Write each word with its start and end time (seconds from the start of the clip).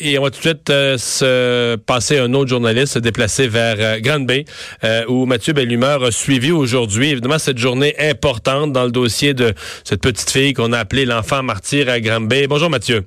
Et 0.00 0.18
on 0.18 0.22
va 0.22 0.30
tout 0.30 0.36
de 0.36 0.42
suite 0.42 0.68
euh, 0.68 0.98
se 0.98 1.76
passer 1.76 2.18
un 2.18 2.34
autre 2.34 2.50
journaliste, 2.50 2.92
se 2.92 2.98
déplacer 2.98 3.48
vers 3.48 3.76
euh, 3.78 4.00
Grande 4.00 4.26
Bay, 4.26 4.44
euh, 4.84 5.06
où 5.08 5.24
Mathieu 5.24 5.54
Bellumeur 5.54 6.04
a 6.04 6.10
suivi 6.10 6.52
aujourd'hui, 6.52 7.08
évidemment, 7.08 7.38
cette 7.38 7.56
journée 7.56 7.94
importante 7.98 8.74
dans 8.74 8.84
le 8.84 8.90
dossier 8.90 9.32
de 9.32 9.54
cette 9.84 10.02
petite 10.02 10.28
fille 10.28 10.52
qu'on 10.52 10.74
a 10.74 10.78
appelée 10.78 11.06
l'enfant 11.06 11.42
martyr 11.42 11.88
à 11.88 12.00
Grande 12.00 12.28
Bay. 12.28 12.46
Bonjour 12.46 12.68
Mathieu. 12.68 13.06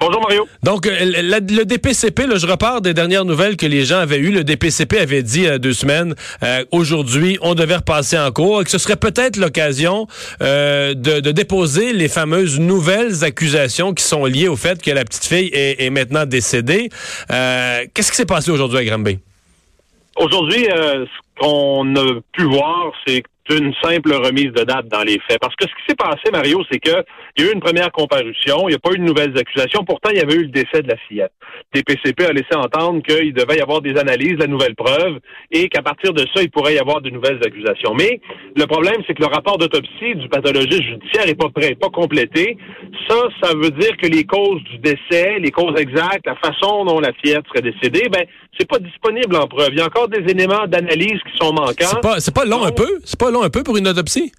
Bonjour 0.00 0.22
Mario. 0.22 0.48
Donc, 0.62 0.86
euh, 0.86 0.96
le 1.02 1.64
DPCP, 1.64 2.26
là, 2.26 2.36
je 2.36 2.46
repars 2.46 2.80
des 2.80 2.94
dernières 2.94 3.26
nouvelles 3.26 3.58
que 3.58 3.66
les 3.66 3.84
gens 3.84 3.98
avaient 3.98 4.16
eues. 4.16 4.32
Le 4.32 4.44
DPCP 4.44 4.98
avait 4.98 5.22
dit 5.22 5.42
il 5.42 5.58
deux 5.58 5.74
semaines, 5.74 6.14
euh, 6.42 6.64
aujourd'hui, 6.70 7.38
on 7.42 7.54
devait 7.54 7.76
repasser 7.76 8.18
en 8.18 8.30
cours 8.32 8.62
et 8.62 8.64
que 8.64 8.70
ce 8.70 8.78
serait 8.78 8.96
peut-être 8.96 9.36
l'occasion 9.36 10.06
euh, 10.40 10.94
de, 10.94 11.20
déposer 11.32 11.92
les 11.92 12.08
fameuses 12.08 12.58
nouvelles 12.58 13.24
accusations 13.24 13.92
qui 13.92 14.02
sont 14.02 14.24
liées 14.24 14.48
au 14.48 14.56
fait 14.56 14.82
que 14.82 14.90
la 14.90 15.04
petite 15.04 15.26
fille 15.26 15.50
est, 15.52 15.90
maintenant 15.90 16.24
décédée. 16.24 16.88
Qu'est-ce 17.28 18.10
qui 18.10 18.16
s'est 18.16 18.24
passé 18.24 18.50
aujourd'hui 18.50 18.78
à 18.78 18.84
Granby? 18.84 19.18
Aujourd'hui, 20.16 20.64
ce 20.64 21.40
qu'on 21.40 21.94
a 21.96 22.20
pu 22.32 22.44
voir, 22.44 22.92
c'est 23.06 23.22
une 23.58 23.74
simple 23.82 24.12
remise 24.12 24.52
de 24.52 24.64
date 24.64 24.88
dans 24.88 25.02
les 25.02 25.18
faits. 25.28 25.38
Parce 25.40 25.54
que 25.56 25.64
ce 25.64 25.74
qui 25.74 25.82
s'est 25.88 25.96
passé, 25.96 26.30
Mario, 26.32 26.62
c'est 26.70 26.78
que 26.78 27.04
il 27.36 27.44
y 27.44 27.46
a 27.46 27.50
eu 27.50 27.54
une 27.54 27.60
première 27.60 27.92
comparution, 27.92 28.68
il 28.68 28.70
n'y 28.70 28.74
a 28.74 28.78
pas 28.78 28.92
eu 28.92 28.98
de 28.98 29.04
nouvelles 29.04 29.36
accusations. 29.38 29.84
Pourtant, 29.84 30.10
il 30.10 30.18
y 30.18 30.20
avait 30.20 30.34
eu 30.34 30.42
le 30.42 30.48
décès 30.48 30.82
de 30.82 30.88
la 30.88 30.96
fillette. 31.08 31.32
DPCP 31.74 32.24
a 32.26 32.32
laissé 32.32 32.54
entendre 32.54 33.02
qu'il 33.02 33.32
devait 33.32 33.58
y 33.58 33.60
avoir 33.60 33.80
des 33.80 33.96
analyses, 33.96 34.36
la 34.38 34.46
nouvelle 34.46 34.74
preuve, 34.74 35.18
et 35.50 35.68
qu'à 35.68 35.82
partir 35.82 36.12
de 36.12 36.24
ça, 36.34 36.42
il 36.42 36.50
pourrait 36.50 36.74
y 36.74 36.78
avoir 36.78 37.00
de 37.00 37.10
nouvelles 37.10 37.40
accusations. 37.44 37.94
Mais 37.94 38.20
le 38.56 38.66
problème, 38.66 39.02
c'est 39.06 39.14
que 39.14 39.22
le 39.22 39.28
rapport 39.28 39.58
d'autopsie 39.58 40.14
du 40.16 40.28
pathologiste 40.28 40.82
judiciaire 40.82 41.26
n'est 41.26 41.34
pas 41.34 41.48
prêt, 41.48 41.74
pas 41.74 41.90
complété. 41.90 42.56
Ça, 43.08 43.16
ça 43.42 43.54
veut 43.54 43.70
dire 43.70 43.96
que 43.96 44.06
les 44.06 44.24
causes 44.24 44.62
du 44.64 44.78
décès, 44.78 45.38
les 45.38 45.50
causes 45.50 45.78
exactes, 45.78 46.26
la 46.26 46.36
façon 46.36 46.84
dont 46.84 47.00
la 47.00 47.12
fillette 47.14 47.46
serait 47.48 47.62
décédée, 47.62 48.08
ben, 48.10 48.24
c'est 48.58 48.68
pas 48.68 48.78
disponible 48.78 49.36
en 49.36 49.46
preuve. 49.46 49.68
Il 49.72 49.78
y 49.78 49.80
a 49.80 49.86
encore 49.86 50.08
des 50.08 50.30
éléments 50.30 50.66
d'analyse 50.66 51.20
qui 51.30 51.36
sont 51.40 51.52
manquants. 51.52 52.00
C'est 52.18 52.34
pas, 52.34 52.42
pas 52.42 52.44
long 52.44 52.64
un 52.64 52.72
peu? 52.72 52.88
C'est 53.04 53.18
pas 53.18 53.30
long 53.30 53.39
un 53.42 53.50
peu 53.50 53.62
pour 53.62 53.76
une 53.76 53.88
autopsie? 53.88 54.32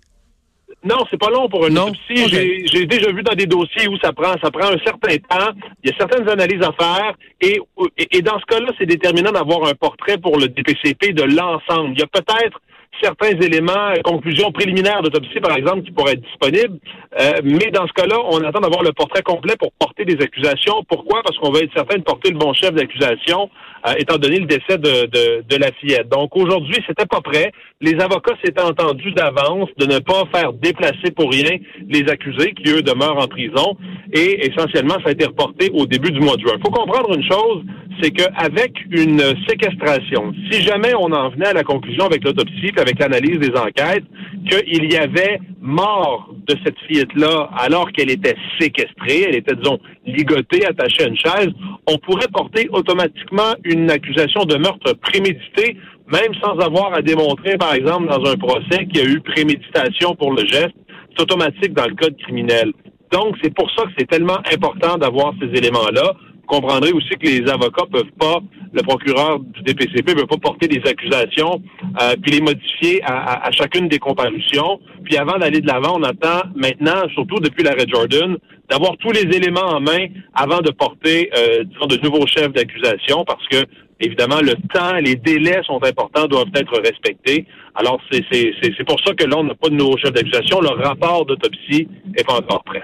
Non, 0.84 1.06
c'est 1.12 1.20
pas 1.20 1.30
long 1.30 1.48
pour 1.48 1.68
une 1.68 1.78
autopsie. 1.78 2.66
J'ai 2.72 2.86
déjà 2.88 3.12
vu 3.12 3.22
dans 3.22 3.36
des 3.36 3.46
dossiers 3.46 3.88
où 3.88 3.98
ça 3.98 4.12
prend, 4.14 4.34
ça 4.42 4.50
prend 4.50 4.70
un 4.72 4.80
certain 4.84 5.16
temps. 5.18 5.52
Il 5.84 5.92
y 5.92 5.94
a 5.94 5.98
certaines 5.98 6.28
analyses 6.28 6.64
à 6.64 6.72
faire 6.72 7.14
et, 7.40 7.60
et 7.98 8.22
dans 8.22 8.40
ce 8.40 8.46
cas-là, 8.46 8.72
c'est 8.80 8.88
déterminant 8.88 9.32
d'avoir 9.32 9.68
un 9.68 9.76
portrait 9.76 10.18
pour 10.18 10.40
le 10.40 10.48
DPCP 10.48 11.14
de 11.14 11.24
l'ensemble. 11.24 11.94
Il 11.94 12.00
y 12.00 12.04
a 12.04 12.08
peut-être 12.08 12.60
certains 13.02 13.38
éléments, 13.40 13.72
euh, 13.96 14.02
conclusions 14.04 14.52
préliminaires 14.52 15.02
d'autopsie, 15.02 15.40
par 15.40 15.56
exemple, 15.56 15.84
qui 15.84 15.92
pourraient 15.92 16.14
être 16.14 16.22
disponibles. 16.22 16.80
Euh, 17.20 17.42
mais 17.44 17.72
dans 17.72 17.88
ce 17.88 17.94
cas-là, 17.94 18.18
on 18.30 18.44
attend 18.44 18.60
d'avoir 18.60 18.84
le 18.84 18.92
portrait 18.92 19.22
complet 19.22 19.56
pour 19.58 19.72
porter 19.74 20.06
des 20.06 20.22
accusations. 20.24 20.84
Pourquoi? 20.88 21.22
Parce 21.24 21.38
qu'on 21.38 21.52
veut 21.52 21.64
être 21.64 21.74
certain 21.76 21.98
de 21.98 22.04
porter 22.04 22.32
le 22.32 22.38
bon 22.38 22.54
chef 22.54 22.74
d'accusation, 22.74 23.50
euh, 23.88 23.94
étant 23.98 24.18
donné 24.18 24.40
le 24.40 24.46
décès 24.46 24.78
de, 24.78 25.08
de, 25.08 25.44
de 25.48 25.56
la 25.58 25.72
fillette. 25.74 26.10
Donc 26.10 26.36
aujourd'hui, 26.36 26.78
c'était 26.88 27.06
pas 27.06 27.22
prêt. 27.22 27.52
Les 27.80 28.00
avocats 28.00 28.36
s'étaient 28.44 28.62
entendus 28.62 29.12
d'avance 29.14 29.70
de 29.78 29.86
ne 29.86 30.00
pas 30.00 30.24
faire 30.34 30.54
déplacer 30.54 31.12
pour 31.16 31.32
rien 31.32 31.58
les 31.90 32.08
accusés 32.10 32.54
qui, 32.54 32.72
eux, 32.72 32.82
demeurent 32.82 33.18
en 33.18 33.28
prison. 33.28 33.78
Et 34.14 34.48
essentiellement, 34.48 34.96
ça 35.04 35.10
a 35.10 35.12
été 35.12 35.26
reporté 35.26 35.70
au 35.74 35.86
début 35.86 36.12
du 36.12 36.20
mois 36.20 36.36
de 36.36 36.42
juin. 36.42 36.54
Il 36.58 36.62
faut 36.64 36.72
comprendre 36.72 37.16
une 37.16 37.24
chose, 37.24 37.64
c'est 38.00 38.12
qu'avec 38.12 38.74
une 38.90 39.22
séquestration, 39.48 40.34
si 40.50 40.62
jamais 40.62 40.94
on 40.96 41.12
en 41.12 41.30
venait 41.30 41.48
à 41.48 41.54
la 41.54 41.64
conclusion 41.64 42.06
avec 42.06 42.24
l'autopsie, 42.24 42.72
avec 42.78 43.00
l'analyse 43.00 43.40
des 43.40 43.58
enquêtes, 43.58 44.06
qu'il 44.50 44.92
y 44.92 44.98
avait 44.98 45.40
mort 45.60 46.34
de 46.48 46.56
cette 46.66 46.78
fillette-là 46.88 47.50
alors 47.58 47.92
qu'elle 47.92 48.10
était 48.10 48.36
séquestrée, 48.60 49.26
elle 49.28 49.36
était, 49.36 49.56
disons, 49.56 49.80
ligotée, 50.06 50.66
attachée 50.66 51.04
à 51.04 51.08
une 51.08 51.18
chaise, 51.18 51.50
on 51.88 51.98
pourrait 51.98 52.28
porter 52.34 52.68
automatiquement 52.72 53.54
une 53.64 53.90
accusation 53.92 54.46
de 54.46 54.58
meurtre 54.58 54.94
prémédité, 54.94 55.78
même 56.12 56.34
sans 56.44 56.58
avoir 56.60 56.94
à 56.94 57.02
démontrer, 57.02 57.58
par 57.58 57.74
exemple, 57.74 58.08
dans 58.08 58.30
un 58.30 58.36
procès 58.36 58.86
qu'il 58.88 58.98
y 58.98 59.08
a 59.08 59.10
eu 59.10 59.22
préméditation 59.22 60.16
pour 60.16 60.34
le 60.34 60.46
geste. 60.46 60.76
C'est 61.16 61.24
automatique 61.24 61.74
dans 61.74 61.88
le 61.88 61.96
code 61.96 62.16
criminel. 62.18 62.72
Donc, 63.12 63.36
c'est 63.44 63.54
pour 63.54 63.70
ça 63.72 63.84
que 63.84 63.92
c'est 63.98 64.08
tellement 64.08 64.40
important 64.52 64.98
d'avoir 64.98 65.34
ces 65.42 65.48
éléments-là 65.48 66.14
comprendrez 66.52 66.92
aussi 66.92 67.10
que 67.12 67.28
les 67.28 67.50
avocats 67.50 67.86
peuvent 67.90 68.16
pas, 68.20 68.40
le 68.74 68.82
procureur 68.84 69.40
du 69.40 69.62
DPCP 69.64 70.14
peut 70.16 70.28
pas 70.28 70.38
porter 70.38 70.68
des 70.68 70.82
accusations 70.86 71.62
euh, 72.02 72.16
puis 72.22 72.34
les 72.34 72.42
modifier 72.42 73.02
à, 73.06 73.50
chacune 73.52 73.88
des 73.88 74.00
comparutions. 74.00 74.80
Puis 75.06 75.16
avant 75.18 75.38
d'aller 75.38 75.62
de 75.62 75.68
l'avant, 75.68 75.98
on 75.98 76.04
attend 76.04 76.42
maintenant, 76.56 77.08
surtout 77.14 77.40
depuis 77.40 77.64
l'arrêt 77.64 77.86
Jordan, 77.88 78.38
d'avoir 78.70 78.98
tous 78.98 79.12
les 79.12 79.26
éléments 79.36 79.70
en 79.78 79.80
main 79.80 80.08
avant 80.34 80.60
de 80.60 80.72
porter, 80.72 81.30
euh, 81.38 81.64
de 81.64 81.98
nouveaux 82.04 82.28
chefs 82.28 82.52
d'accusation, 82.52 83.24
parce 83.26 83.48
que 83.48 83.66
évidemment, 84.02 84.42
le 84.42 84.56
temps, 84.74 84.96
les 85.02 85.16
délais 85.16 85.62
sont 85.66 85.82
importants, 85.84 86.28
doivent 86.28 86.52
être 86.56 86.80
respectés. 86.80 87.46
Alors, 87.76 88.02
c'est 88.12 88.86
pour 88.86 89.00
ça 89.06 89.14
que 89.14 89.26
là, 89.26 89.38
on 89.38 89.44
n'a 89.44 89.56
pas 89.56 89.70
de 89.70 89.76
nouveaux 89.76 89.98
chefs 89.98 90.14
d'accusation. 90.14 90.60
Le 90.60 90.70
rapport 90.84 91.26
d'autopsie 91.26 91.88
est 92.18 92.26
pas 92.26 92.36
encore 92.36 92.64
prêt. 92.64 92.84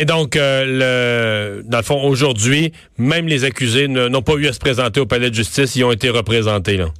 Et 0.00 0.04
donc, 0.04 0.36
euh, 0.36 1.58
le, 1.58 1.62
dans 1.64 1.78
le 1.78 1.82
fond, 1.82 2.00
aujourd'hui, 2.04 2.72
même 2.98 3.26
les 3.26 3.42
accusés 3.42 3.88
n'ont 3.88 4.22
pas 4.22 4.34
eu 4.34 4.46
à 4.46 4.52
se 4.52 4.60
présenter 4.60 5.00
au 5.00 5.06
palais 5.06 5.28
de 5.28 5.34
justice, 5.34 5.74
ils 5.74 5.82
ont 5.82 5.90
été 5.90 6.08
représentés. 6.08 6.76
Là. 6.76 6.90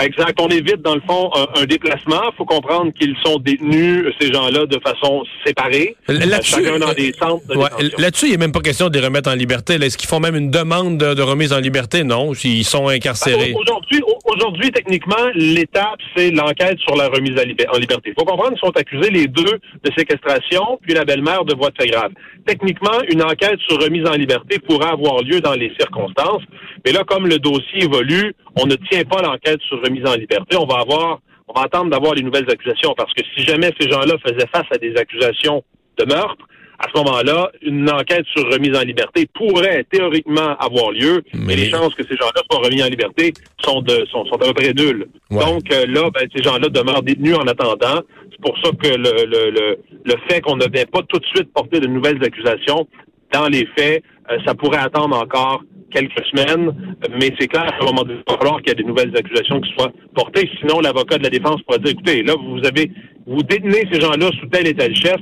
Exact. 0.00 0.38
On 0.40 0.48
évite, 0.48 0.82
dans 0.82 0.94
le 0.94 1.02
fond, 1.06 1.30
un, 1.56 1.64
déplacement. 1.64 2.30
Il 2.32 2.36
faut 2.36 2.44
comprendre 2.44 2.92
qu'ils 2.92 3.14
sont 3.24 3.38
détenus, 3.38 4.06
ces 4.20 4.32
gens-là, 4.32 4.66
de 4.66 4.78
façon 4.80 5.24
séparée. 5.44 5.96
Là-dessus, 6.08 6.54
chacun 6.56 6.78
dans 6.78 6.92
des 6.92 7.12
centres 7.12 7.46
de 7.46 8.00
Là-dessus, 8.00 8.26
il 8.26 8.32
n'est 8.32 8.38
même 8.38 8.52
pas 8.52 8.60
question 8.60 8.88
de 8.88 8.98
les 8.98 9.04
remettre 9.04 9.30
en 9.30 9.34
liberté. 9.34 9.74
Est-ce 9.74 9.98
qu'ils 9.98 10.08
font 10.08 10.20
même 10.20 10.36
une 10.36 10.50
demande 10.50 10.98
de, 10.98 11.22
remise 11.22 11.52
en 11.52 11.58
liberté? 11.58 12.02
Non, 12.04 12.32
ils 12.44 12.64
sont 12.64 12.88
incarcérés. 12.88 13.54
Aujourd'hui, 13.54 14.00
aujourd'hui, 14.24 14.70
techniquement, 14.70 15.30
l'étape, 15.34 15.98
c'est 16.16 16.30
l'enquête 16.30 16.78
sur 16.80 16.96
la 16.96 17.08
remise 17.08 17.38
en 17.38 17.78
liberté. 17.78 18.10
Il 18.10 18.14
faut 18.18 18.24
comprendre 18.24 18.50
qu'ils 18.50 18.60
sont 18.60 18.76
accusés 18.76 19.10
les 19.10 19.26
deux 19.26 19.44
de 19.84 19.90
séquestration, 19.96 20.78
puis 20.82 20.94
la 20.94 21.04
belle-mère 21.04 21.44
de 21.44 21.54
voie 21.54 21.70
de 21.70 21.76
fait 21.80 21.88
grave. 21.88 22.12
Techniquement, 22.46 23.00
une 23.10 23.22
enquête 23.22 23.58
sur 23.68 23.80
remise 23.80 24.06
en 24.06 24.14
liberté 24.14 24.58
pourrait 24.58 24.90
avoir 24.90 25.22
lieu 25.22 25.40
dans 25.40 25.54
les 25.54 25.72
circonstances. 25.78 26.42
Mais 26.84 26.92
là, 26.92 27.04
comme 27.04 27.26
le 27.26 27.38
dossier 27.38 27.84
évolue, 27.84 28.34
on 28.56 28.66
ne 28.66 28.74
tient 28.74 29.04
pas 29.04 29.22
l'enquête 29.22 29.60
sur 29.68 29.80
remise 29.82 29.89
en 30.06 30.14
liberté. 30.14 30.56
On 30.56 30.66
va 30.66 30.80
avoir, 30.80 31.20
on 31.48 31.52
va 31.58 31.66
attendre 31.66 31.90
d'avoir 31.90 32.14
les 32.14 32.22
nouvelles 32.22 32.50
accusations 32.50 32.94
parce 32.96 33.12
que 33.14 33.22
si 33.36 33.44
jamais 33.44 33.72
ces 33.80 33.88
gens-là 33.90 34.14
faisaient 34.24 34.48
face 34.52 34.66
à 34.70 34.78
des 34.78 34.96
accusations 34.96 35.62
de 35.98 36.04
meurtre, 36.06 36.46
à 36.78 36.86
ce 36.94 36.98
moment-là, 36.98 37.50
une 37.60 37.90
enquête 37.90 38.24
sur 38.34 38.50
remise 38.50 38.74
en 38.74 38.80
liberté 38.80 39.28
pourrait 39.34 39.84
théoriquement 39.90 40.56
avoir 40.56 40.92
lieu, 40.92 41.22
mais, 41.34 41.54
les 41.54 41.68
chances 41.68 41.94
que 41.94 42.02
ces 42.04 42.16
gens-là 42.16 42.40
soient 42.50 42.62
remis 42.64 42.82
en 42.82 42.86
liberté 42.86 43.34
sont 43.62 43.82
de 43.82 44.06
sont, 44.10 44.24
sont 44.24 44.36
à 44.36 44.46
peu 44.46 44.54
près 44.54 44.72
nulles. 44.72 45.06
Donc 45.30 45.70
euh, 45.72 45.84
là, 45.86 46.08
ben, 46.10 46.26
ces 46.34 46.42
gens-là 46.42 46.68
demeurent 46.70 47.02
détenus 47.02 47.36
en 47.36 47.46
attendant. 47.46 48.00
C'est 48.30 48.40
pour 48.40 48.56
ça 48.64 48.70
que 48.82 48.88
le, 48.88 49.26
le, 49.26 49.50
le, 49.50 49.78
le 50.04 50.14
fait 50.26 50.40
qu'on 50.40 50.56
ne 50.56 50.64
vient 50.72 50.86
pas 50.86 51.02
tout 51.02 51.18
de 51.18 51.26
suite 51.26 51.52
porter 51.52 51.80
de 51.80 51.86
nouvelles 51.86 52.24
accusations, 52.24 52.86
dans 53.32 53.48
les 53.48 53.66
faits, 53.76 54.02
euh, 54.30 54.38
ça 54.46 54.54
pourrait 54.54 54.78
attendre 54.78 55.16
encore 55.16 55.62
quelques 55.90 56.24
semaines, 56.26 56.72
mais 57.18 57.30
c'est 57.38 57.48
clair 57.48 57.66
qu'à 57.66 57.82
un 57.82 57.86
moment 57.86 58.02
donné, 58.02 58.20
il 58.26 58.32
va 58.32 58.38
falloir 58.38 58.58
qu'il 58.58 58.68
y 58.68 58.72
ait 58.72 58.82
des 58.82 58.84
nouvelles 58.84 59.16
accusations 59.16 59.60
qui 59.60 59.72
soient 59.72 59.92
portées. 60.14 60.48
Sinon, 60.60 60.80
l'avocat 60.80 61.18
de 61.18 61.24
la 61.24 61.30
défense 61.30 61.60
pourrait 61.62 61.78
dire, 61.78 61.92
écoutez, 61.92 62.22
là, 62.22 62.34
vous 62.34 62.66
avez, 62.66 62.90
vous 63.26 63.42
détenez 63.42 63.86
ces 63.92 64.00
gens-là 64.00 64.30
sous 64.40 64.46
tel 64.46 64.66
et 64.66 64.74
tel 64.74 64.94
chef, 64.94 65.16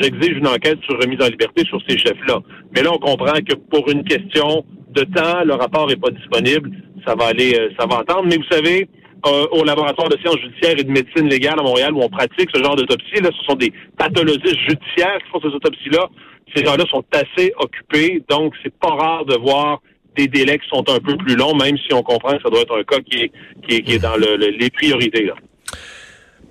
j'exige 0.00 0.36
une 0.36 0.48
enquête 0.48 0.78
sur 0.82 0.98
remise 1.00 1.20
en 1.22 1.28
liberté 1.28 1.64
sur 1.66 1.80
ces 1.88 1.98
chefs-là. 1.98 2.40
Mais 2.74 2.82
là, 2.82 2.90
on 2.92 2.98
comprend 2.98 3.34
que 3.34 3.54
pour 3.70 3.88
une 3.90 4.04
question 4.04 4.64
de 4.90 5.02
temps, 5.02 5.44
le 5.44 5.54
rapport 5.54 5.88
n'est 5.88 5.96
pas 5.96 6.10
disponible. 6.10 6.70
Ça 7.06 7.14
va 7.14 7.26
aller, 7.26 7.54
euh, 7.58 7.68
ça 7.78 7.86
va 7.86 7.98
attendre. 7.98 8.26
Mais 8.28 8.36
vous 8.36 8.48
savez, 8.50 8.88
euh, 9.26 9.46
au 9.52 9.64
laboratoire 9.64 10.08
de 10.08 10.18
sciences 10.18 10.38
judiciaires 10.38 10.78
et 10.78 10.84
de 10.84 10.90
médecine 10.90 11.28
légale 11.28 11.58
à 11.58 11.62
Montréal 11.62 11.94
où 11.94 12.02
on 12.02 12.08
pratique 12.08 12.48
ce 12.54 12.62
genre 12.62 12.76
d'autopsie, 12.76 13.20
là, 13.22 13.30
ce 13.38 13.44
sont 13.44 13.56
des 13.56 13.72
pathologistes 13.98 14.58
judiciaires 14.68 15.18
qui 15.24 15.30
font 15.30 15.40
ces 15.40 15.54
autopsies-là. 15.54 16.08
Ces 16.54 16.64
gens-là 16.64 16.84
sont 16.90 17.04
assez 17.12 17.52
occupés, 17.58 18.22
donc 18.28 18.54
c'est 18.62 18.74
pas 18.74 18.90
rare 18.90 19.24
de 19.24 19.36
voir 19.36 19.80
des 20.16 20.28
délais 20.28 20.58
qui 20.58 20.68
sont 20.68 20.84
un 20.88 21.00
peu 21.00 21.16
plus 21.16 21.36
longs, 21.36 21.54
même 21.54 21.76
si 21.78 21.92
on 21.92 22.02
comprend 22.02 22.36
que 22.36 22.42
ça 22.42 22.50
doit 22.50 22.60
être 22.60 22.78
un 22.78 22.84
cas 22.84 23.00
qui 23.00 23.24
est, 23.24 23.82
qui 23.82 23.92
est, 23.92 23.98
dans 23.98 24.16
le, 24.16 24.36
les 24.36 24.70
priorités. 24.70 25.24
Là. 25.24 25.34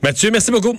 Mathieu, 0.01 0.31
merci 0.31 0.51
beaucoup. 0.51 0.77